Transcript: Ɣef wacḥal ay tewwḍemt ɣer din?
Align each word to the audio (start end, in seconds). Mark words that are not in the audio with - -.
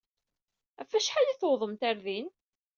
Ɣef 0.79 0.89
wacḥal 0.93 1.27
ay 1.31 1.37
tewwḍemt 1.39 1.85
ɣer 1.87 1.97
din? 2.05 2.27